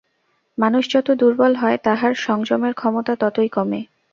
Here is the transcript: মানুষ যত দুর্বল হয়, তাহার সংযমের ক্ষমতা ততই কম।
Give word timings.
মানুষ 0.57 0.83
যত 0.91 1.07
দুর্বল 1.11 1.53
হয়, 1.55 1.77
তাহার 1.77 2.13
সংযমের 2.17 2.73
ক্ষমতা 2.73 3.13
ততই 3.15 3.49
কম। 3.49 3.71